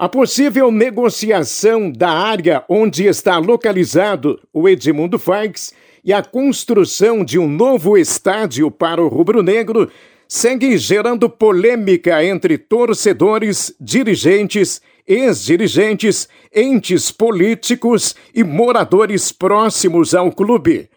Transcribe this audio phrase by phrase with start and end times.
[0.00, 7.38] A possível negociação da área onde está localizado o Edmundo Faix e a construção de
[7.38, 9.90] um novo estádio para o rubro-negro
[10.26, 20.88] segue gerando polêmica entre torcedores, dirigentes, ex-dirigentes, entes políticos e moradores próximos ao clube.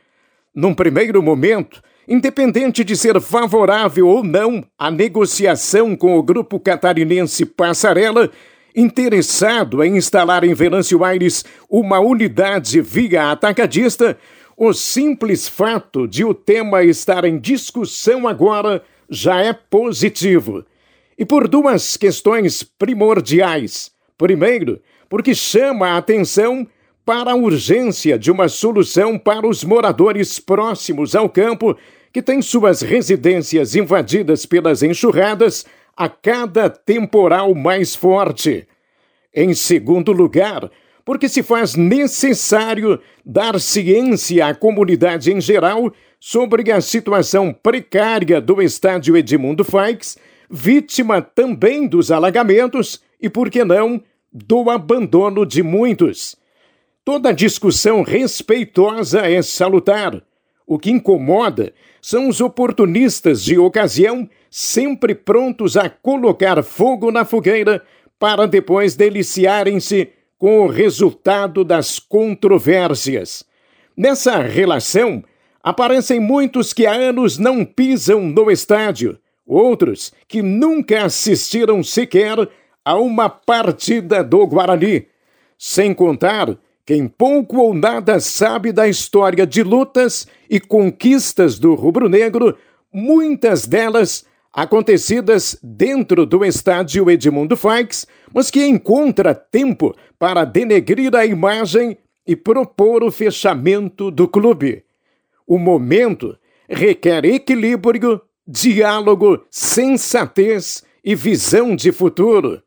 [0.56, 7.46] Num primeiro momento, independente de ser favorável ou não à negociação com o grupo catarinense
[7.46, 8.32] Passarela,
[8.76, 14.18] interessado em instalar em Venâncio Aires uma unidade via atacadista,
[14.56, 20.66] o simples fato de o tema estar em discussão agora já é positivo.
[21.18, 23.92] E por duas questões primordiais.
[24.18, 26.68] Primeiro, porque chama a atenção
[27.05, 31.78] para a urgência de uma solução para os moradores próximos ao campo
[32.11, 38.67] que têm suas residências invadidas pelas enxurradas a cada temporal mais forte.
[39.33, 40.69] Em segundo lugar,
[41.03, 48.61] porque se faz necessário dar ciência à comunidade em geral sobre a situação precária do
[48.61, 50.17] estádio Edmundo Faix,
[50.49, 56.36] vítima também dos alagamentos e, por que não, do abandono de muitos.
[57.03, 60.23] Toda discussão respeitosa é salutar.
[60.65, 67.83] O que incomoda são os oportunistas de ocasião sempre prontos a colocar fogo na fogueira
[68.19, 73.44] para depois deliciarem-se com o resultado das controvérsias.
[73.95, 75.23] Nessa relação,
[75.61, 82.50] aparecem muitos que há anos não pisam no estádio, outros que nunca assistiram sequer
[82.83, 85.08] a uma partida do Guarani,
[85.58, 92.58] sem contar quem pouco ou nada sabe da história de lutas e conquistas do rubro-negro,
[92.92, 101.25] muitas delas acontecidas dentro do estádio Edmundo Faix, mas que encontra tempo para denegrir a
[101.25, 104.83] imagem e propor o fechamento do clube.
[105.47, 106.37] O momento
[106.69, 112.61] requer equilíbrio, diálogo, sensatez e visão de futuro.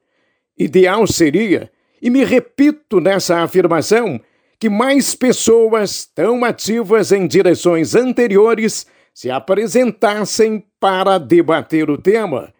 [0.58, 1.70] Ideal seria,
[2.02, 4.20] e me repito nessa afirmação,
[4.58, 8.86] que mais pessoas tão ativas em direções anteriores
[9.16, 12.53] se apresentassem para debater o tema.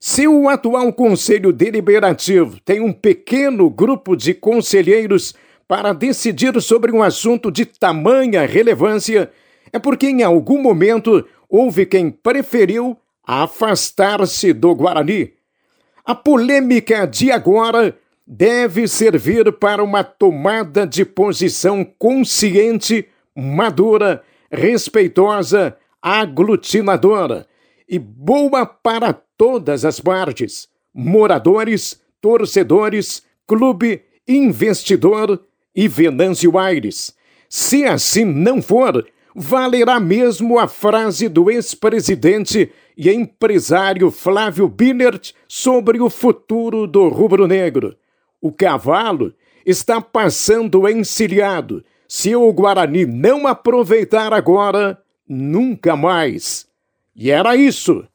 [0.00, 5.32] Se o atual Conselho Deliberativo tem um pequeno grupo de conselheiros
[5.68, 9.30] para decidir sobre um assunto de tamanha relevância,
[9.72, 15.34] é porque em algum momento houve quem preferiu afastar-se do Guarani.
[16.04, 17.96] A polêmica de agora
[18.26, 24.20] deve servir para uma tomada de posição consciente, madura,
[24.50, 27.46] respeitosa, aglutinadora
[27.88, 35.40] e boa para todas as partes: moradores, torcedores, clube, investidor
[35.74, 37.14] e Venâncio Aires.
[37.48, 46.00] Se assim não for, valerá mesmo a frase do ex-presidente e empresário Flávio Binert sobre
[46.00, 47.96] o futuro do rubro-negro.
[48.40, 51.84] O cavalo está passando encilhado.
[52.08, 56.66] Se o Guarani não aproveitar agora, nunca mais.
[57.14, 58.06] E era isso.